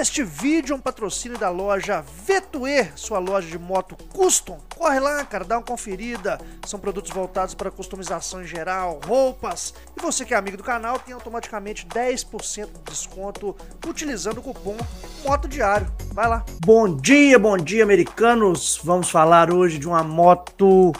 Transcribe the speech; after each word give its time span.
Este 0.00 0.22
vídeo 0.22 0.72
é 0.72 0.76
um 0.76 0.80
patrocínio 0.80 1.36
da 1.36 1.50
loja 1.50 2.02
Vetue, 2.24 2.90
sua 2.96 3.18
loja 3.18 3.48
de 3.48 3.58
moto 3.58 3.96
custom. 4.14 4.58
Corre 4.74 4.98
lá, 4.98 5.22
cara, 5.26 5.44
dá 5.44 5.58
uma 5.58 5.62
conferida. 5.62 6.40
São 6.64 6.80
produtos 6.80 7.10
voltados 7.10 7.54
para 7.54 7.70
customização 7.70 8.40
em 8.40 8.46
geral, 8.46 8.98
roupas. 9.04 9.74
E 9.94 10.00
você 10.00 10.24
que 10.24 10.32
é 10.32 10.38
amigo 10.38 10.56
do 10.56 10.62
canal 10.62 10.98
tem 10.98 11.12
automaticamente 11.12 11.86
10% 11.86 12.66
de 12.66 12.82
desconto 12.84 13.54
utilizando 13.86 14.38
o 14.38 14.42
cupom 14.42 14.76
Moto 15.22 15.46
Diário. 15.46 15.86
Vai 16.14 16.28
lá. 16.28 16.46
Bom 16.64 16.96
dia, 16.96 17.38
bom 17.38 17.58
dia, 17.58 17.84
americanos. 17.84 18.80
Vamos 18.82 19.10
falar 19.10 19.52
hoje 19.52 19.78
de 19.78 19.86
uma 19.86 20.02
moto 20.02 20.92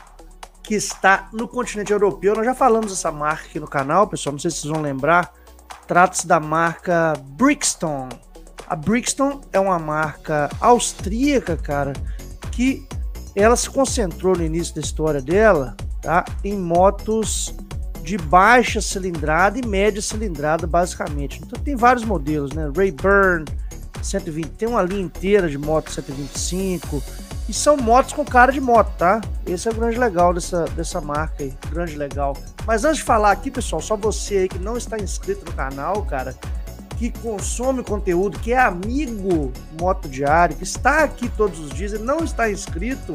que 0.62 0.74
está 0.74 1.30
no 1.32 1.48
continente 1.48 1.90
europeu. 1.90 2.34
Nós 2.34 2.44
já 2.44 2.54
falamos 2.54 2.90
dessa 2.90 3.10
marca 3.10 3.46
aqui 3.46 3.58
no 3.58 3.66
canal, 3.66 4.06
pessoal. 4.06 4.34
Não 4.34 4.40
sei 4.40 4.50
se 4.50 4.58
vocês 4.58 4.70
vão 4.70 4.82
lembrar. 4.82 5.39
Trata-se 5.90 6.24
da 6.24 6.38
marca 6.38 7.14
Brixton. 7.30 8.08
A 8.68 8.76
Brixton 8.76 9.40
é 9.52 9.58
uma 9.58 9.76
marca 9.76 10.48
austríaca, 10.60 11.56
cara, 11.56 11.94
que 12.52 12.86
ela 13.34 13.56
se 13.56 13.68
concentrou 13.68 14.36
no 14.36 14.44
início 14.44 14.72
da 14.76 14.80
história 14.82 15.20
dela, 15.20 15.76
tá? 16.00 16.24
Em 16.44 16.56
motos 16.56 17.52
de 18.04 18.16
baixa 18.16 18.80
cilindrada 18.80 19.58
e 19.58 19.66
média 19.66 20.00
cilindrada, 20.00 20.64
basicamente. 20.64 21.40
Então 21.44 21.58
tem 21.58 21.74
vários 21.74 22.04
modelos, 22.04 22.52
né? 22.52 22.70
Rayburn 22.72 23.46
120, 24.00 24.46
tem 24.50 24.68
uma 24.68 24.82
linha 24.82 25.02
inteira 25.02 25.48
de 25.48 25.58
moto 25.58 25.90
125 25.90 27.02
e 27.50 27.52
são 27.52 27.76
motos 27.76 28.12
com 28.12 28.24
cara 28.24 28.52
de 28.52 28.60
moto, 28.60 28.92
tá? 28.96 29.20
Esse 29.44 29.66
é 29.66 29.72
o 29.72 29.74
grande 29.74 29.98
legal 29.98 30.32
dessa, 30.32 30.66
dessa 30.66 31.00
marca 31.00 31.42
aí, 31.42 31.52
grande 31.68 31.96
legal. 31.96 32.36
Mas 32.64 32.84
antes 32.84 32.98
de 32.98 33.02
falar 33.02 33.32
aqui, 33.32 33.50
pessoal, 33.50 33.82
só 33.82 33.96
você 33.96 34.36
aí 34.36 34.48
que 34.48 34.58
não 34.60 34.76
está 34.76 34.96
inscrito 34.96 35.44
no 35.44 35.52
canal, 35.52 36.00
cara, 36.04 36.32
que 36.96 37.10
consome 37.10 37.82
conteúdo, 37.82 38.38
que 38.38 38.52
é 38.52 38.58
amigo 38.60 39.52
Moto 39.80 40.08
Diário, 40.08 40.54
que 40.54 40.62
está 40.62 41.02
aqui 41.02 41.28
todos 41.30 41.58
os 41.58 41.70
dias 41.70 41.92
e 41.92 41.98
não 41.98 42.18
está 42.18 42.48
inscrito, 42.48 43.12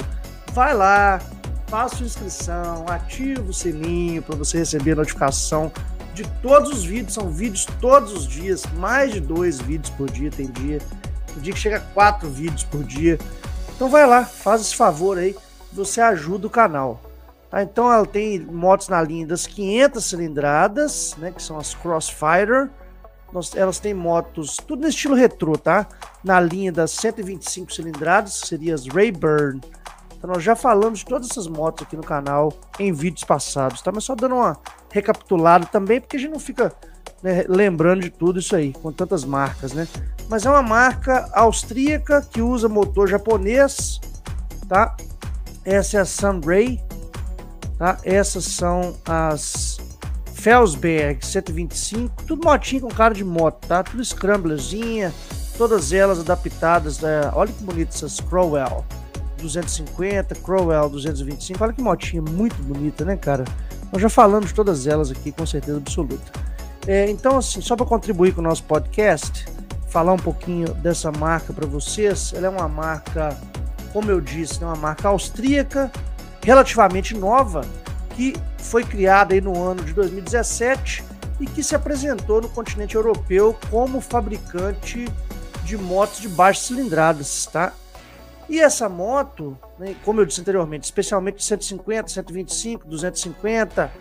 vai 0.51 0.73
lá, 0.73 1.21
faça 1.67 1.95
sua 1.95 2.05
inscrição, 2.05 2.83
ativa 2.89 3.41
o 3.41 3.53
sininho 3.53 4.21
para 4.21 4.35
você 4.35 4.57
receber 4.57 4.91
a 4.91 4.95
notificação 4.95 5.71
de 6.13 6.27
todos 6.41 6.73
os 6.73 6.83
vídeos. 6.83 7.13
São 7.13 7.29
vídeos 7.29 7.65
todos 7.79 8.11
os 8.11 8.27
dias, 8.27 8.65
mais 8.75 9.13
de 9.13 9.21
dois 9.21 9.61
vídeos 9.61 9.91
por 9.91 10.11
dia, 10.11 10.29
tem 10.29 10.47
dia. 10.47 10.81
Tem 11.27 11.41
dia 11.41 11.53
que 11.53 11.59
chega 11.59 11.77
a 11.77 11.79
quatro 11.79 12.29
vídeos 12.29 12.65
por 12.65 12.83
dia. 12.83 13.17
Então 13.75 13.89
vai 13.89 14.05
lá, 14.07 14.23
faz 14.23 14.61
esse 14.61 14.75
favor 14.75 15.17
aí, 15.17 15.35
você 15.71 16.01
ajuda 16.01 16.47
o 16.47 16.49
canal. 16.49 17.01
Tá? 17.49 17.61
Então 17.61 17.91
ela 17.91 18.05
tem 18.05 18.39
motos 18.39 18.87
na 18.87 19.01
linha 19.01 19.27
das 19.27 19.45
500 19.45 20.03
cilindradas, 20.03 21.15
né, 21.17 21.31
que 21.31 21.43
são 21.43 21.57
as 21.57 21.73
Crossfighter 21.73 22.69
nós, 23.35 23.53
elas 23.53 23.79
têm 23.79 23.93
motos, 23.93 24.55
tudo 24.55 24.83
no 24.83 24.87
estilo 24.87 25.13
retrô, 25.13 25.57
tá? 25.57 25.85
Na 26.23 26.39
linha 26.39 26.71
das 26.71 26.91
125 26.91 27.73
cilindradas, 27.73 28.39
que 28.39 28.47
seriam 28.47 28.73
as 28.73 28.87
Rayburn. 28.87 29.59
Então 30.15 30.29
nós 30.29 30.41
já 30.41 30.55
falamos 30.55 30.99
de 30.99 31.05
todas 31.05 31.29
essas 31.29 31.45
motos 31.45 31.85
aqui 31.85 31.97
no 31.97 32.03
canal 32.03 32.53
em 32.79 32.93
vídeos 32.93 33.25
passados, 33.25 33.81
tá? 33.81 33.91
Mas 33.91 34.05
só 34.05 34.15
dando 34.15 34.35
uma 34.35 34.57
recapitulada 34.89 35.65
também, 35.65 35.99
porque 35.99 36.15
a 36.15 36.19
gente 36.19 36.31
não 36.31 36.39
fica 36.39 36.71
né, 37.25 37.43
lembrando 37.49 38.01
de 38.01 38.11
tudo 38.11 38.37
isso 38.37 38.55
aí, 38.55 38.71
com 38.71 38.91
tantas 38.91 39.25
marcas, 39.25 39.73
né? 39.73 39.87
Mas 40.29 40.45
é 40.45 40.49
uma 40.49 40.61
marca 40.61 41.27
austríaca 41.33 42.21
que 42.21 42.39
usa 42.39 42.69
motor 42.69 43.09
japonês, 43.09 43.99
tá? 44.69 44.95
Essa 45.65 45.97
é 45.97 46.01
a 46.01 46.05
Sunray, 46.05 46.79
tá? 47.79 47.97
Essas 48.03 48.45
são 48.45 48.95
as 49.07 49.79
Felsberg 50.35 51.25
125, 51.25 52.25
tudo 52.27 52.45
motinho 52.45 52.83
com 52.83 52.89
cara 52.89 53.15
de 53.15 53.23
moto, 53.23 53.67
tá? 53.67 53.81
Tudo 53.81 54.05
scramblerzinha, 54.05 55.11
todas 55.57 55.91
elas 55.91 56.19
adaptadas. 56.19 56.99
Né? 56.99 57.31
Olha 57.33 57.51
que 57.51 57.63
bonito 57.63 57.89
essas 57.89 58.19
Crowell 58.19 58.85
250, 59.39 60.35
Crowell 60.35 60.89
225. 60.89 61.63
Olha 61.63 61.73
que 61.73 61.81
motinha 61.81 62.21
muito 62.21 62.61
bonita, 62.61 63.03
né, 63.03 63.17
cara? 63.17 63.45
Nós 63.91 63.99
já 63.99 64.09
falamos 64.09 64.49
de 64.49 64.53
todas 64.53 64.85
elas 64.85 65.09
aqui, 65.09 65.31
com 65.31 65.45
certeza 65.47 65.79
absoluta. 65.79 66.54
É, 66.87 67.09
então, 67.09 67.37
assim, 67.37 67.61
só 67.61 67.75
para 67.75 67.85
contribuir 67.85 68.33
com 68.33 68.41
o 68.41 68.43
nosso 68.43 68.63
podcast, 68.63 69.45
falar 69.89 70.13
um 70.13 70.17
pouquinho 70.17 70.73
dessa 70.75 71.11
marca 71.11 71.51
para 71.51 71.65
vocês. 71.65 72.33
Ela 72.33 72.47
é 72.47 72.49
uma 72.49 72.67
marca, 72.67 73.37
como 73.91 74.11
eu 74.11 74.21
disse, 74.21 74.61
é 74.61 74.65
uma 74.65 74.75
marca 74.75 75.07
austríaca, 75.07 75.91
relativamente 76.43 77.15
nova 77.15 77.61
que 78.15 78.33
foi 78.57 78.83
criada 78.83 79.33
aí 79.33 79.41
no 79.41 79.61
ano 79.61 79.83
de 79.83 79.93
2017 79.93 81.03
e 81.39 81.45
que 81.45 81.61
se 81.61 81.75
apresentou 81.75 82.41
no 82.41 82.49
continente 82.49 82.95
europeu 82.95 83.57
como 83.69 83.99
fabricante 83.99 85.05
de 85.63 85.77
motos 85.77 86.21
de 86.21 86.29
baixas 86.29 86.65
cilindradas, 86.65 87.45
tá? 87.47 87.73
E 88.47 88.59
essa 88.59 88.87
moto, 88.87 89.57
né, 89.79 89.95
como 90.05 90.21
eu 90.21 90.25
disse 90.25 90.39
anteriormente, 90.39 90.83
especialmente 90.83 91.43
150, 91.43 92.09
125, 92.09 92.87
250, 92.87 93.91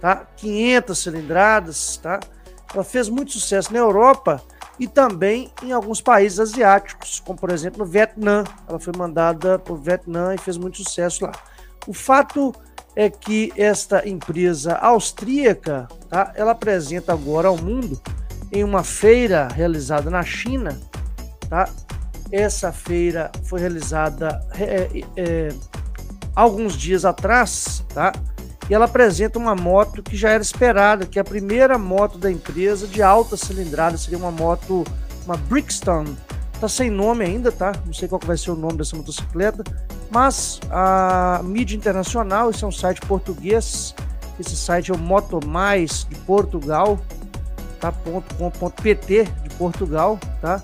tá? 0.00 0.26
500 0.36 0.98
cilindradas, 0.98 1.96
tá? 1.98 2.20
Ela 2.72 2.84
fez 2.84 3.08
muito 3.08 3.32
sucesso 3.32 3.72
na 3.72 3.78
Europa 3.78 4.42
e 4.78 4.86
também 4.86 5.50
em 5.62 5.72
alguns 5.72 6.00
países 6.00 6.38
asiáticos, 6.38 7.20
como 7.20 7.38
por 7.38 7.50
exemplo 7.50 7.80
no 7.80 7.86
Vietnã. 7.90 8.44
Ela 8.68 8.78
foi 8.78 8.92
mandada 8.96 9.58
para 9.58 9.72
o 9.72 9.76
Vietnã 9.76 10.34
e 10.34 10.38
fez 10.38 10.56
muito 10.56 10.82
sucesso 10.82 11.24
lá. 11.24 11.32
O 11.86 11.92
fato 11.92 12.54
é 12.94 13.08
que 13.08 13.52
esta 13.56 14.08
empresa 14.08 14.74
austríaca, 14.74 15.88
tá, 16.08 16.32
ela 16.34 16.52
apresenta 16.52 17.12
agora 17.12 17.48
ao 17.48 17.56
mundo 17.56 18.00
em 18.50 18.64
uma 18.64 18.82
feira 18.82 19.48
realizada 19.48 20.10
na 20.10 20.22
China, 20.22 20.78
tá? 21.48 21.68
Essa 22.30 22.72
feira 22.72 23.30
foi 23.44 23.60
realizada 23.60 24.44
é, 24.52 24.64
é, 24.64 25.04
é, 25.16 25.48
alguns 26.34 26.74
dias 26.74 27.04
atrás, 27.04 27.84
tá? 27.94 28.12
E 28.68 28.74
ela 28.74 28.84
apresenta 28.84 29.38
uma 29.38 29.54
moto 29.54 30.02
que 30.02 30.16
já 30.16 30.30
era 30.30 30.42
esperada, 30.42 31.06
que 31.06 31.18
é 31.18 31.22
a 31.22 31.24
primeira 31.24 31.78
moto 31.78 32.18
da 32.18 32.30
empresa 32.30 32.86
de 32.86 33.02
alta 33.02 33.36
cilindrada, 33.36 33.96
seria 33.96 34.18
uma 34.18 34.30
moto, 34.30 34.84
uma 35.24 35.36
Brixton, 35.36 36.04
tá 36.60 36.68
sem 36.68 36.90
nome 36.90 37.24
ainda, 37.24 37.50
tá? 37.50 37.72
Não 37.86 37.94
sei 37.94 38.08
qual 38.08 38.20
vai 38.22 38.36
ser 38.36 38.50
o 38.50 38.56
nome 38.56 38.76
dessa 38.76 38.96
motocicleta, 38.96 39.64
mas 40.10 40.60
a 40.70 41.40
mídia 41.42 41.76
internacional, 41.76 42.50
esse 42.50 42.62
é 42.62 42.66
um 42.66 42.72
site 42.72 43.00
português, 43.02 43.94
esse 44.38 44.54
site 44.54 44.90
é 44.90 44.94
o 44.94 44.98
Moto 44.98 45.40
Mais 45.46 46.06
de 46.08 46.14
Portugal, 46.16 46.98
tá? 47.80 47.90
.com.pt 47.90 49.24
de 49.24 49.50
Portugal, 49.56 50.18
tá? 50.40 50.62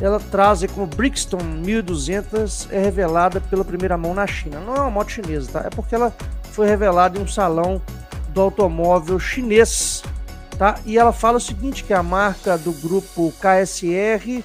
Ela 0.00 0.20
traz 0.20 0.62
como 0.74 0.86
Brixton 0.86 1.38
1200 1.38 2.68
é 2.70 2.78
revelada 2.78 3.40
pela 3.40 3.64
primeira 3.64 3.96
mão 3.96 4.12
na 4.12 4.26
China. 4.26 4.60
Não 4.60 4.74
é 4.74 4.80
uma 4.80 4.90
moto 4.90 5.10
chinesa, 5.10 5.50
tá? 5.52 5.60
É 5.66 5.70
porque 5.70 5.94
ela 5.94 6.12
foi 6.56 6.66
revelada 6.66 7.18
em 7.18 7.22
um 7.22 7.28
salão 7.28 7.82
do 8.30 8.40
automóvel 8.40 9.20
chinês, 9.20 10.02
tá? 10.58 10.80
E 10.86 10.96
ela 10.96 11.12
fala 11.12 11.36
o 11.36 11.40
seguinte 11.40 11.84
que 11.84 11.92
a 11.92 12.02
marca 12.02 12.56
do 12.56 12.72
grupo 12.72 13.30
KSR 13.32 14.42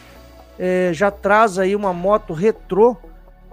é, 0.60 0.92
já 0.92 1.10
traz 1.10 1.58
aí 1.58 1.74
uma 1.74 1.94
moto 1.94 2.34
retrô 2.34 2.98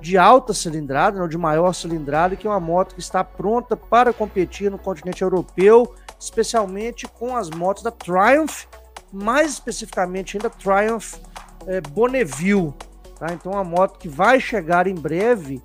de 0.01 0.19
alta 0.19 0.53
cilindrada, 0.53 1.21
não 1.21 1.29
de 1.29 1.39
maior 1.39 1.73
cilindrada, 1.73 2.35
que 2.35 2.49
é 2.49 2.51
uma 2.51 2.59
moto 2.59 2.97
que 2.97 3.01
está 3.01 3.23
pronta 3.23 3.77
para 3.77 4.13
competir 4.13 4.73
no 4.73 4.79
continente 4.79 5.23
europeu, 5.23 5.95
especialmente 6.19 7.07
com 7.07 7.37
as 7.37 7.51
motos 7.51 7.85
da 7.85 7.93
Triumph, 7.93 8.65
mais 9.13 9.53
especificamente 9.53 10.37
ainda 10.37 10.51
Triumph 10.51 11.15
é, 11.65 11.81
Bonneville. 11.81 12.75
Tá? 13.21 13.33
Então, 13.33 13.53
uma 13.53 13.63
moto 13.63 14.01
que 14.01 14.09
vai 14.09 14.41
chegar 14.41 14.89
em 14.89 14.97
breve, 14.97 15.63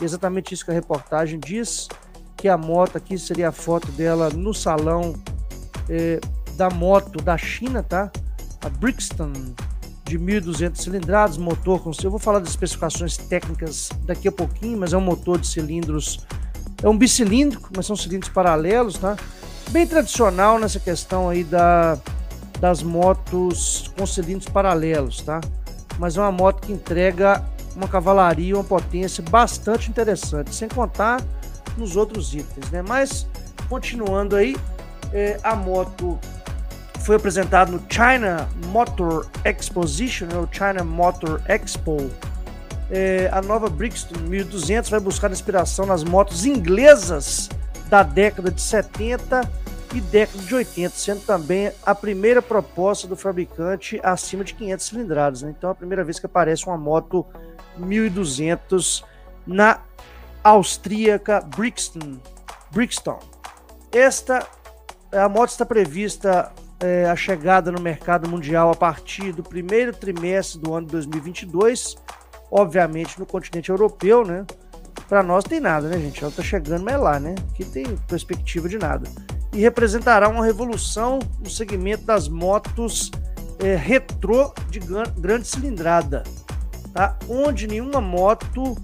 exatamente 0.00 0.54
isso 0.54 0.64
que 0.64 0.70
a 0.70 0.74
reportagem 0.74 1.38
diz, 1.38 1.86
que 2.40 2.48
a 2.48 2.56
moto 2.56 2.96
aqui 2.96 3.18
seria 3.18 3.50
a 3.50 3.52
foto 3.52 3.92
dela 3.92 4.30
no 4.30 4.54
salão 4.54 5.14
é, 5.90 6.18
da 6.56 6.70
moto 6.70 7.22
da 7.22 7.36
China, 7.36 7.82
tá? 7.82 8.10
A 8.64 8.68
Brixton 8.70 9.30
de 10.04 10.18
1.200 10.18 10.76
cilindradas, 10.76 11.36
motor 11.36 11.82
com. 11.82 11.92
Eu 12.02 12.10
vou 12.10 12.18
falar 12.18 12.38
das 12.38 12.48
especificações 12.48 13.18
técnicas 13.18 13.90
daqui 14.06 14.26
a 14.26 14.32
pouquinho, 14.32 14.78
mas 14.78 14.94
é 14.94 14.96
um 14.96 15.02
motor 15.02 15.38
de 15.38 15.46
cilindros. 15.46 16.20
É 16.82 16.88
um 16.88 16.96
bicilíndrico, 16.96 17.68
mas 17.76 17.84
são 17.84 17.94
cilindros 17.94 18.32
paralelos, 18.32 18.96
tá? 18.96 19.16
Bem 19.68 19.86
tradicional 19.86 20.58
nessa 20.58 20.80
questão 20.80 21.28
aí 21.28 21.44
da, 21.44 21.98
das 22.58 22.82
motos 22.82 23.92
com 23.98 24.06
cilindros 24.06 24.48
paralelos, 24.48 25.20
tá? 25.20 25.42
Mas 25.98 26.16
é 26.16 26.20
uma 26.20 26.32
moto 26.32 26.66
que 26.66 26.72
entrega 26.72 27.44
uma 27.76 27.86
cavalaria, 27.86 28.54
uma 28.54 28.64
potência 28.64 29.22
bastante 29.28 29.90
interessante, 29.90 30.54
sem 30.54 30.70
contar 30.70 31.22
nos 31.80 31.96
outros 31.96 32.34
itens, 32.34 32.70
né? 32.70 32.82
Mas 32.82 33.26
continuando 33.68 34.36
aí, 34.36 34.56
é, 35.12 35.38
a 35.42 35.56
moto 35.56 36.18
foi 37.00 37.16
apresentado 37.16 37.72
no 37.72 37.82
China 37.88 38.48
Motor 38.66 39.26
Exposition, 39.44 40.26
né, 40.26 40.36
o 40.36 40.48
China 40.50 40.84
Motor 40.84 41.42
Expo. 41.48 42.10
É, 42.90 43.30
a 43.32 43.40
nova 43.40 43.68
Brixton 43.68 44.18
1200 44.20 44.90
vai 44.90 45.00
buscar 45.00 45.30
inspiração 45.30 45.86
nas 45.86 46.04
motos 46.04 46.44
inglesas 46.44 47.48
da 47.88 48.02
década 48.02 48.50
de 48.50 48.60
70 48.60 49.48
e 49.94 50.00
década 50.00 50.42
de 50.42 50.54
80, 50.54 50.94
sendo 50.94 51.20
também 51.22 51.72
a 51.84 51.94
primeira 51.94 52.42
proposta 52.42 53.08
do 53.08 53.16
fabricante 53.16 54.00
acima 54.02 54.44
de 54.44 54.54
500 54.54 54.86
cilindradas. 54.86 55.42
Né? 55.42 55.54
Então, 55.56 55.70
é 55.70 55.72
a 55.72 55.76
primeira 55.76 56.04
vez 56.04 56.18
que 56.18 56.26
aparece 56.26 56.66
uma 56.66 56.76
moto 56.76 57.26
1200 57.76 59.04
na 59.46 59.80
austríaca 60.42 61.40
Brixton. 61.40 62.18
Brixton. 62.70 63.18
Esta 63.92 64.46
a 65.12 65.28
moto 65.28 65.50
está 65.50 65.66
prevista 65.66 66.52
é, 66.78 67.04
a 67.06 67.16
chegada 67.16 67.72
no 67.72 67.80
mercado 67.80 68.28
mundial 68.28 68.70
a 68.70 68.76
partir 68.76 69.32
do 69.32 69.42
primeiro 69.42 69.92
trimestre 69.92 70.60
do 70.60 70.72
ano 70.74 70.86
2022, 70.86 71.96
obviamente 72.50 73.18
no 73.18 73.26
continente 73.26 73.70
europeu, 73.70 74.24
né? 74.24 74.46
Para 75.08 75.22
nós 75.22 75.42
tem 75.44 75.58
nada, 75.58 75.88
né, 75.88 75.98
gente? 75.98 76.20
Ela 76.20 76.30
está 76.30 76.42
chegando, 76.42 76.84
mas 76.84 76.94
é 76.94 76.96
lá, 76.96 77.18
né? 77.18 77.34
Aqui 77.52 77.64
tem 77.64 77.84
perspectiva 78.08 78.68
de 78.68 78.78
nada. 78.78 79.10
E 79.52 79.60
representará 79.60 80.28
uma 80.28 80.44
revolução 80.44 81.18
no 81.40 81.50
segmento 81.50 82.04
das 82.04 82.28
motos 82.28 83.10
é, 83.58 83.74
retrô 83.74 84.54
de 84.70 84.78
grande 85.18 85.48
cilindrada, 85.48 86.22
tá? 86.94 87.16
Onde 87.28 87.66
nenhuma 87.66 88.00
moto 88.00 88.76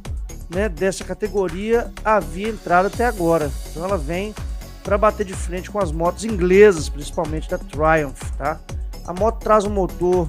né, 0.48 0.68
dessa 0.68 1.04
categoria 1.04 1.90
havia 2.04 2.48
entrado 2.48 2.86
até 2.86 3.06
agora. 3.06 3.50
Então 3.70 3.84
ela 3.84 3.98
vem 3.98 4.34
para 4.82 4.96
bater 4.96 5.26
de 5.26 5.34
frente 5.34 5.70
com 5.70 5.78
as 5.78 5.90
motos 5.90 6.24
inglesas, 6.24 6.88
principalmente 6.88 7.50
da 7.50 7.58
Triumph, 7.58 8.22
tá? 8.38 8.58
A 9.06 9.12
moto 9.12 9.40
traz 9.40 9.64
um 9.64 9.70
motor, 9.70 10.28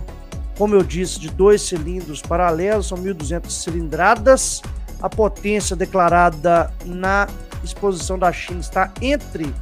como 0.57 0.75
eu 0.75 0.83
disse, 0.83 1.19
de 1.19 1.29
dois 1.29 1.61
cilindros 1.61 2.21
paralelos, 2.21 2.87
são 2.87 2.97
1.200 2.97 3.49
cilindradas. 3.49 4.61
A 4.99 5.07
potência 5.07 5.75
declarada 5.75 6.71
na 6.85 7.27
exposição 7.63 8.17
da 8.17 8.31
China 8.31 8.59
está 8.59 8.91
entre 8.99 9.53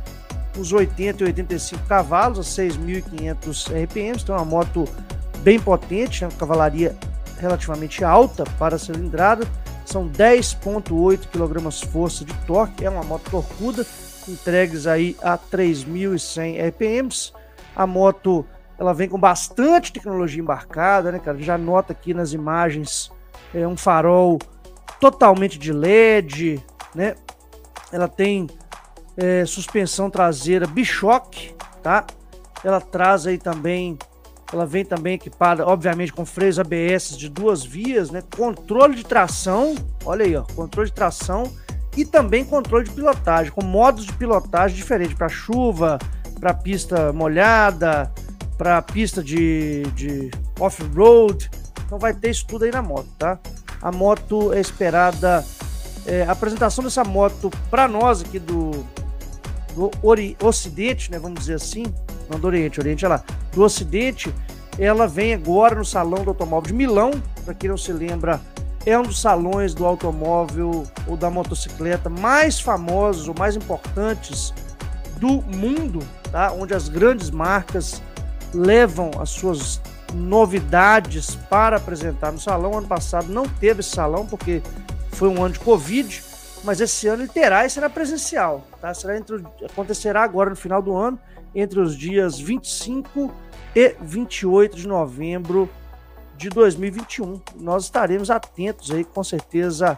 os 0.58 0.72
80 0.72 1.24
e 1.24 1.28
85 1.28 1.84
cavalos, 1.86 2.40
a 2.40 2.42
6.500 2.42 3.84
RPM, 3.84 4.18
então 4.22 4.36
é 4.36 4.40
uma 4.40 4.46
moto 4.46 4.88
bem 5.40 5.60
potente, 5.60 6.24
né? 6.24 6.32
cavalaria 6.40 6.96
relativamente 7.38 8.04
alta 8.04 8.46
para 8.58 8.78
a 8.78 8.80
cilindrada, 8.80 9.46
são 9.86 10.10
10.8 10.10 11.28
kg 11.28 11.88
força 11.88 12.26
de 12.26 12.34
torque, 12.46 12.86
é 12.86 12.90
uma 12.90 13.04
moto 13.04 13.30
torcuda, 13.30 13.86
entregues 14.28 14.88
aí 14.88 15.16
a 15.22 15.38
3.100 15.38 16.70
RPMs. 16.70 17.34
A 17.76 17.86
moto 17.86 18.46
ela 18.78 18.94
vem 18.94 19.08
com 19.08 19.18
bastante 19.18 19.94
tecnologia 19.94 20.42
embarcada, 20.42 21.12
né, 21.12 21.20
cara? 21.20 21.38
Já 21.40 21.58
nota 21.58 21.94
aqui 21.94 22.14
nas 22.14 22.34
imagens 22.34 23.12
é 23.54 23.66
um 23.68 23.78
farol 23.78 24.38
totalmente 25.00 25.58
de 25.58 25.72
LED, 25.72 26.64
né? 26.94 27.16
Ela 27.92 28.08
tem 28.08 28.48
é, 29.16 29.46
suspensão 29.46 30.10
traseira 30.10 30.68
bichoque, 30.68 31.56
tá? 31.82 32.06
Ela 32.64 32.82
traz 32.82 33.28
aí 33.28 33.38
também, 33.38 33.98
ela 34.56 34.66
vem 34.66 34.86
também 34.86 35.16
equipada, 35.16 35.68
obviamente, 35.68 36.14
com 36.14 36.26
freios 36.26 36.58
ABS 36.58 37.18
de 37.18 37.28
duas 37.28 37.64
vias, 37.64 38.10
né? 38.10 38.24
Controle 38.36 38.96
de 38.96 39.04
tração, 39.04 39.76
olha 40.06 40.26
aí, 40.26 40.36
ó, 40.36 40.44
controle 40.44 40.90
de 40.90 40.96
tração 40.96 41.52
e 41.96 42.06
também 42.06 42.44
controle 42.44 42.86
de 42.86 42.92
pilotagem, 42.92 43.52
com 43.52 43.64
modos 43.64 44.06
de 44.06 44.14
pilotagem 44.14 44.76
diferentes 44.76 45.16
para 45.16 45.28
chuva, 45.28 46.00
para 46.40 46.54
pista 46.54 47.12
molhada, 47.12 48.12
para 48.58 48.82
pista 48.82 49.22
de, 49.22 49.84
de 49.94 50.32
off-road. 50.60 51.50
Então 51.86 52.00
vai 52.00 52.14
ter 52.14 52.30
isso 52.30 52.48
tudo 52.48 52.64
aí 52.64 52.72
na 52.72 52.82
moto, 52.82 53.10
tá? 53.18 53.38
A 53.82 53.92
moto 53.92 54.54
é 54.54 54.60
esperada, 54.60 55.46
é, 56.06 56.24
a 56.24 56.32
apresentação 56.32 56.84
dessa 56.84 57.04
moto 57.04 57.52
para 57.70 57.88
nós 57.88 58.22
aqui 58.22 58.40
do, 58.40 58.72
do 59.76 59.92
ori, 60.02 60.38
Ocidente, 60.42 61.12
né? 61.12 61.20
Vamos 61.20 61.42
dizer 61.42 61.56
assim, 61.56 61.84
não 62.30 62.40
do 62.40 62.48
Oriente, 62.48 62.80
Oriente 62.80 63.04
é 63.04 63.08
lá, 63.08 63.24
do 63.54 63.64
Ocidente, 63.64 64.34
ela 64.78 65.08
vem 65.08 65.34
agora 65.34 65.76
no 65.76 65.86
Salão 65.86 66.24
do 66.24 66.30
Automóvel 66.32 66.68
de 66.68 66.74
Milão. 66.74 67.12
Para 67.44 67.54
quem 67.54 67.70
não 67.70 67.78
se 67.78 67.94
lembra, 67.94 68.42
é 68.86 68.98
um 68.98 69.04
dos 69.04 69.20
salões 69.20 69.74
do 69.74 69.86
automóvel 69.86 70.86
ou 71.08 71.18
da 71.18 71.30
motocicleta 71.30 72.10
mais 72.10 72.60
famosos 72.60 73.28
ou 73.28 73.36
mais 73.38 73.56
importantes 73.56 74.54
do 75.18 75.42
mundo, 75.42 76.00
tá? 76.32 76.52
onde 76.52 76.74
as 76.74 76.90
grandes 76.90 77.30
marcas 77.30 78.02
levam 78.54 79.12
as 79.20 79.30
suas 79.30 79.82
novidades 80.14 81.36
para 81.50 81.78
apresentar 81.78 82.32
no 82.32 82.40
salão. 82.40 82.78
Ano 82.78 82.88
passado 82.88 83.32
não 83.32 83.48
teve 83.48 83.80
esse 83.80 83.90
salão 83.90 84.26
porque 84.26 84.62
foi 85.12 85.30
um 85.30 85.44
ano 85.44 85.54
de 85.54 85.60
Covid, 85.60 86.24
mas 86.64 86.80
esse 86.80 87.08
ano 87.08 87.24
ele 87.24 87.32
terá 87.32 87.66
e 87.66 87.70
será 87.70 87.90
presencial. 87.90 88.66
Tá? 88.80 88.94
Será 88.94 89.18
entre, 89.18 89.44
acontecerá 89.64 90.22
agora 90.22 90.50
no 90.50 90.56
final 90.56 90.82
do 90.82 90.96
ano, 90.96 91.20
entre 91.54 91.80
os 91.80 91.98
dias 91.98 92.38
25 92.38 93.32
e 93.45 93.45
28 94.02 94.78
de 94.78 94.88
novembro 94.88 95.70
de 96.38 96.50
2021. 96.50 97.42
Nós 97.56 97.84
estaremos 97.84 98.32
atentos 98.32 98.92
aí, 98.92 99.04
com 99.04 99.24
certeza 99.24 99.98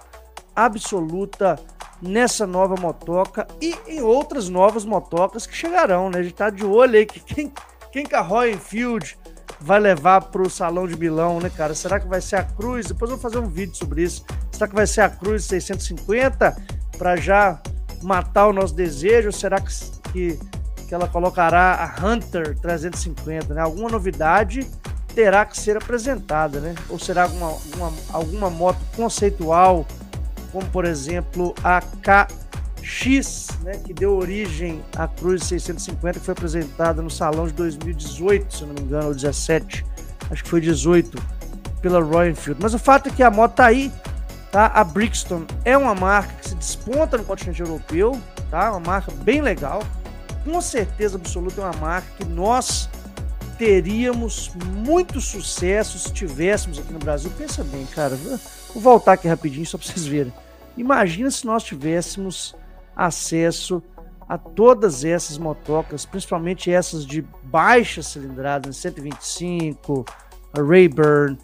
absoluta, 0.55 1.59
nessa 2.01 2.47
nova 2.47 2.75
motoca 2.79 3.47
e 3.61 3.75
em 3.87 4.01
outras 4.01 4.49
novas 4.49 4.85
motocas 4.85 5.45
que 5.45 5.55
chegarão, 5.55 6.09
né? 6.09 6.19
A 6.19 6.23
gente 6.23 6.35
tá 6.35 6.49
de 6.49 6.65
olho 6.65 6.97
aí 6.97 7.05
que 7.05 7.19
quem, 7.19 7.53
quem 7.91 8.05
que 8.05 8.15
a 8.15 8.21
Royal 8.21 8.55
Enfield 8.55 9.17
vai 9.59 9.79
levar 9.79 10.21
para 10.21 10.41
o 10.41 10.49
Salão 10.49 10.87
de 10.87 10.97
Milão, 10.97 11.39
né, 11.39 11.49
cara? 11.49 11.73
Será 11.73 11.99
que 11.99 12.07
vai 12.07 12.21
ser 12.21 12.37
a 12.37 12.43
Cruz? 12.43 12.87
Depois 12.87 13.09
eu 13.09 13.17
vou 13.17 13.21
fazer 13.21 13.39
um 13.39 13.47
vídeo 13.47 13.75
sobre 13.75 14.03
isso. 14.03 14.23
Será 14.51 14.67
que 14.67 14.75
vai 14.75 14.87
ser 14.87 15.01
a 15.01 15.09
Cruz 15.09 15.45
650 15.45 16.55
para 16.97 17.15
já 17.15 17.61
matar 18.01 18.47
o 18.47 18.53
nosso 18.53 18.75
desejo? 18.75 19.31
Será 19.31 19.59
que, 19.59 19.71
que, 20.11 20.39
que 20.87 20.95
ela 20.95 21.07
colocará 21.07 21.75
a 21.83 22.05
Hunter 22.05 22.57
350, 22.59 23.53
né? 23.53 23.61
Alguma 23.61 23.89
novidade 23.89 24.67
terá 25.13 25.45
que 25.45 25.59
ser 25.59 25.75
apresentada, 25.75 26.59
né? 26.59 26.75
Ou 26.89 26.97
será 26.97 27.23
alguma, 27.23 27.57
uma, 27.75 27.93
alguma 28.13 28.49
moto 28.49 28.79
conceitual, 28.95 29.85
como 30.51 30.65
por 30.67 30.85
exemplo 30.85 31.53
a 31.63 31.81
KX, 31.81 33.47
né, 33.63 33.73
que 33.83 33.93
deu 33.93 34.15
origem 34.15 34.81
à 34.95 35.07
Cruz 35.07 35.43
650, 35.43 36.19
que 36.19 36.25
foi 36.25 36.31
apresentada 36.33 37.01
no 37.01 37.09
salão 37.09 37.47
de 37.47 37.53
2018, 37.53 38.55
se 38.55 38.63
não 38.63 38.73
me 38.73 38.81
engano, 38.81 39.07
ou 39.07 39.13
17, 39.13 39.85
acho 40.29 40.43
que 40.43 40.49
foi 40.49 40.61
18, 40.61 41.21
pela 41.81 41.99
Royal 42.01 42.29
Enfield. 42.29 42.61
Mas 42.61 42.73
o 42.73 42.79
fato 42.79 43.09
é 43.09 43.11
que 43.11 43.23
a 43.23 43.31
moto 43.31 43.55
tá 43.55 43.65
aí, 43.65 43.91
tá? 44.51 44.67
A 44.67 44.83
Brixton 44.83 45.45
é 45.65 45.77
uma 45.77 45.93
marca 45.93 46.33
que 46.35 46.49
se 46.49 46.55
desponta 46.55 47.17
no 47.17 47.23
continente 47.23 47.61
europeu, 47.61 48.19
tá? 48.49 48.71
Uma 48.71 48.79
marca 48.79 49.11
bem 49.23 49.41
legal. 49.41 49.81
Com 50.47 50.61
certeza 50.61 51.17
absoluta 51.17 51.59
é 51.59 51.65
uma 51.65 51.73
marca 51.73 52.07
que 52.17 52.23
nós 52.23 52.89
teríamos 53.57 54.49
muito 54.77 55.19
sucesso 55.19 55.99
se 55.99 56.13
tivéssemos 56.13 56.79
aqui 56.79 56.93
no 56.93 56.99
Brasil. 56.99 57.29
Pensa 57.37 57.65
bem, 57.65 57.85
cara. 57.87 58.15
Vou 58.73 58.81
voltar 58.81 59.13
aqui 59.13 59.27
rapidinho 59.27 59.65
só 59.65 59.77
para 59.77 59.85
vocês 59.85 60.07
verem. 60.07 60.33
Imagina 60.77 61.29
se 61.29 61.45
nós 61.45 61.63
tivéssemos 61.63 62.55
acesso 62.95 63.83
a 64.27 64.37
todas 64.37 65.03
essas 65.03 65.37
motocas, 65.37 66.05
principalmente 66.05 66.71
essas 66.71 67.05
de 67.05 67.21
baixa 67.43 68.01
cilindrada, 68.01 68.71
125, 68.71 70.05
a 70.53 70.61
Rayburn, 70.61 71.37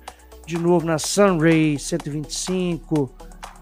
de 0.46 0.58
novo 0.58 0.86
na 0.86 0.98
Sunray 0.98 1.78
125, 1.78 3.14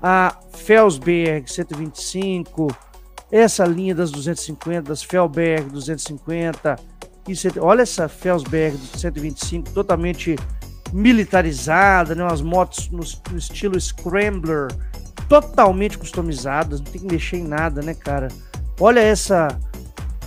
a 0.03 0.37
Felsberg 0.53 1.51
125, 1.51 2.90
essa 3.31 3.65
linha 3.65 3.95
das 3.95 4.11
250, 4.11 4.81
das 4.81 5.03
Felberg 5.03 5.69
250, 5.69 6.75
olha 7.59 7.81
essa 7.81 8.09
Felsberg 8.09 8.77
125 8.97 9.71
totalmente 9.71 10.35
militarizada, 10.91 12.13
né? 12.13 12.23
umas 12.23 12.41
motos 12.41 12.89
no, 12.89 13.03
no, 13.31 13.37
estilo 13.37 13.79
Scrambler, 13.79 14.67
totalmente 15.29 15.97
customizadas, 15.97 16.81
não 16.81 16.91
tem 16.91 17.01
que 17.01 17.07
mexer 17.07 17.37
em 17.37 17.47
nada, 17.47 17.81
né, 17.81 17.93
cara? 17.93 18.27
Olha 18.79 18.99
essa 18.99 19.47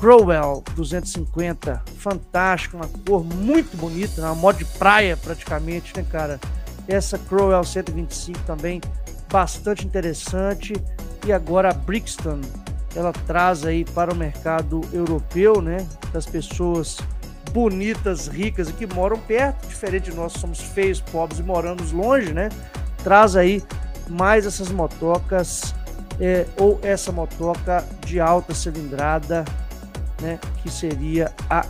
Crowell 0.00 0.62
250, 0.74 1.82
fantástica, 1.98 2.76
uma 2.76 2.88
cor 3.06 3.22
muito 3.22 3.76
bonita, 3.76 4.22
né? 4.22 4.28
uma 4.28 4.34
moto 4.34 4.58
de 4.58 4.64
praia 4.64 5.16
praticamente, 5.16 5.92
né, 5.94 6.06
cara? 6.10 6.40
Essa 6.88 7.18
Crowell 7.18 7.64
125 7.64 8.38
também 8.46 8.80
bastante 9.30 9.84
interessante. 9.84 10.74
E 11.26 11.32
agora 11.32 11.70
a 11.70 11.72
Brixton 11.72 12.40
ela 12.94 13.12
traz 13.12 13.64
aí 13.64 13.84
para 13.84 14.12
o 14.12 14.16
mercado 14.16 14.80
europeu, 14.92 15.60
né, 15.60 15.86
das 16.12 16.26
pessoas 16.26 16.98
bonitas, 17.52 18.26
ricas 18.26 18.68
e 18.68 18.72
que 18.72 18.86
moram 18.86 19.18
perto, 19.18 19.66
diferente 19.68 20.10
de 20.10 20.16
nós 20.16 20.32
somos 20.32 20.60
feios, 20.60 21.00
pobres 21.00 21.38
e 21.38 21.42
moramos 21.42 21.92
longe, 21.92 22.32
né? 22.32 22.48
Traz 23.02 23.36
aí 23.36 23.62
mais 24.08 24.44
essas 24.44 24.70
motocas 24.70 25.74
é, 26.20 26.46
ou 26.58 26.80
essa 26.82 27.12
motoca 27.12 27.84
de 28.04 28.20
alta 28.20 28.54
cilindrada, 28.54 29.44
né, 30.20 30.38
que 30.62 30.70
seria 30.70 31.32
a 31.48 31.64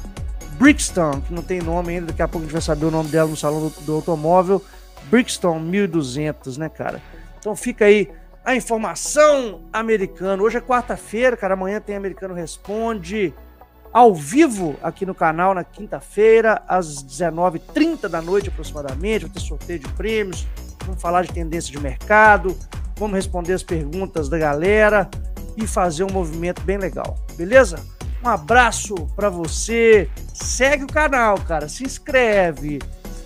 Brixton, 0.58 1.20
que 1.20 1.34
não 1.34 1.42
tem 1.42 1.60
nome 1.60 1.94
ainda, 1.94 2.06
daqui 2.06 2.22
a 2.22 2.28
pouco 2.28 2.44
a 2.44 2.46
gente 2.46 2.52
vai 2.52 2.62
saber 2.62 2.86
o 2.86 2.90
nome 2.90 3.08
dela 3.08 3.28
no 3.28 3.36
salão 3.36 3.68
do, 3.68 3.70
do 3.84 3.94
automóvel. 3.94 4.62
Brixton 5.10 5.58
1200, 5.58 6.56
né, 6.56 6.68
cara? 6.68 7.02
Então 7.38 7.54
fica 7.54 7.84
aí 7.84 8.10
a 8.44 8.54
informação 8.54 9.62
americana. 9.72 10.42
Hoje 10.42 10.58
é 10.58 10.60
quarta-feira, 10.60 11.36
cara. 11.36 11.54
Amanhã 11.54 11.80
tem 11.80 11.96
Americano 11.96 12.34
Responde. 12.34 13.32
ao 13.90 14.12
vivo 14.12 14.76
aqui 14.82 15.06
no 15.06 15.14
canal 15.14 15.54
na 15.54 15.62
quinta-feira, 15.62 16.60
às 16.66 17.02
19h30 17.02 18.08
da 18.08 18.20
noite 18.20 18.48
aproximadamente. 18.48 19.24
Vai 19.24 19.30
ter 19.30 19.40
sorteio 19.40 19.78
de 19.78 19.88
prêmios, 19.90 20.46
vamos 20.84 21.00
falar 21.00 21.22
de 21.22 21.32
tendência 21.32 21.70
de 21.70 21.80
mercado, 21.80 22.56
vamos 22.96 23.14
responder 23.14 23.52
as 23.52 23.62
perguntas 23.62 24.28
da 24.28 24.36
galera 24.36 25.08
e 25.56 25.64
fazer 25.64 26.02
um 26.02 26.10
movimento 26.10 26.60
bem 26.62 26.76
legal, 26.76 27.16
beleza? 27.36 27.78
Um 28.22 28.28
abraço 28.28 28.94
para 29.14 29.30
você, 29.30 30.10
segue 30.32 30.82
o 30.82 30.88
canal, 30.88 31.38
cara, 31.38 31.68
se 31.68 31.84
inscreve, 31.84 32.80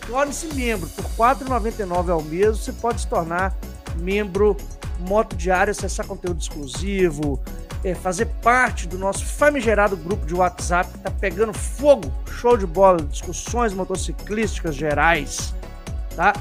torne-se 0.07 0.55
membro 0.55 0.87
por 0.89 1.05
R$ 1.05 1.35
4,99 1.35 2.11
ao 2.11 2.23
mês. 2.23 2.59
Você 2.59 2.73
pode 2.73 3.01
se 3.01 3.07
tornar 3.07 3.57
membro 3.97 4.55
Moto 5.01 5.37
Diário, 5.37 5.71
acessar 5.71 6.07
conteúdo 6.07 6.41
exclusivo, 6.41 7.41
é, 7.85 7.95
fazer 7.95 8.27
parte 8.43 8.89
do 8.89 8.99
nosso 8.99 9.25
famigerado 9.25 9.97
grupo 9.97 10.27
de 10.27 10.35
WhatsApp 10.35 10.91
que 10.91 10.99
tá 10.99 11.11
pegando 11.11 11.53
fogo, 11.53 12.13
show 12.31 12.57
de 12.57 12.67
bola, 12.67 13.03
discussões 13.03 13.73
motociclísticas 13.73 14.75
gerais, 14.75 15.55
tá? 16.17 16.33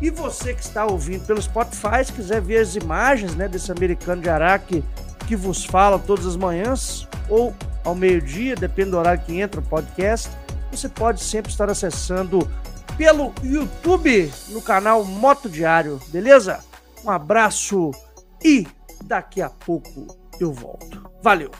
E 0.00 0.10
você 0.10 0.54
que 0.54 0.62
está 0.62 0.86
ouvindo 0.86 1.26
pelo 1.26 1.42
Spotify, 1.42 2.04
se 2.04 2.12
quiser 2.12 2.40
ver 2.40 2.58
as 2.58 2.76
imagens 2.76 3.34
né, 3.34 3.48
desse 3.48 3.72
americano 3.72 4.22
de 4.22 4.30
Araque 4.30 4.84
que 5.26 5.34
vos 5.34 5.64
fala 5.64 5.98
todas 5.98 6.24
as 6.24 6.36
manhãs 6.36 7.06
ou 7.28 7.54
ao 7.84 7.94
meio-dia, 7.94 8.54
depende 8.54 8.90
do 8.90 8.98
horário 8.98 9.22
que 9.24 9.38
entra 9.38 9.60
o 9.60 9.62
podcast, 9.62 10.30
você 10.70 10.88
pode 10.88 11.22
sempre 11.22 11.50
estar 11.50 11.68
acessando 11.68 12.48
pelo 12.96 13.32
YouTube 13.42 14.30
no 14.48 14.62
canal 14.62 15.04
Moto 15.04 15.48
Diário, 15.48 16.00
beleza? 16.08 16.60
Um 17.04 17.10
abraço 17.10 17.90
e 18.42 18.66
daqui 19.04 19.40
a 19.40 19.50
pouco 19.50 20.06
eu 20.40 20.52
volto. 20.52 21.10
Valeu! 21.22 21.50